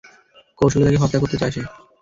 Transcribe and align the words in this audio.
কৌশলে 0.59 0.85
তাকে 0.85 1.01
হত্যা 1.03 1.19
করতে 1.21 1.37
চায় 1.37 1.53
সে। 1.55 1.61